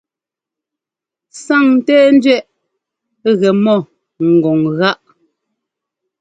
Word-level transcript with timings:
Sáŋńtɛ́ɛńdẅɛꞌ 1.43 3.33
gɛ 3.41 3.49
mɔ 3.63 3.75
ŋgɔŋ 4.33 4.59
gáꞌ. 4.77 5.05